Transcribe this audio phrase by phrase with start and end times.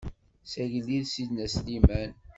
[0.51, 2.11] S agellid Sidna Sliman.